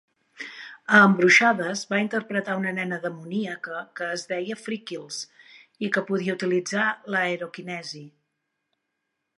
[0.99, 5.21] A "Embruixades" va interpretar una nena demoníaca que es deia Freckles
[5.89, 8.11] i que podia utilitzar l'aerokinesis.